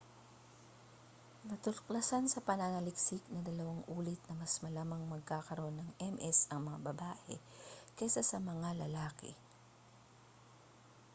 [1.49, 7.35] natuklasan sa pananaliksik na dalawang ulit na mas malamang magkakaroon ng ms ang mga babae
[8.01, 9.29] kaysa sa mga lalaki